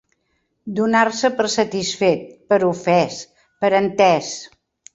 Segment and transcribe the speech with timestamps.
[0.79, 3.21] Donar-se per satisfet, per ofès,
[3.61, 4.35] per entès.